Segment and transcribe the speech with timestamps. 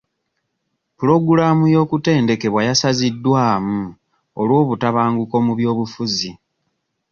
[0.97, 3.77] Pulogulamu y'okutendekebwa yasaziddwamu
[4.41, 6.31] olw'obutabanguko mu byobufuzi.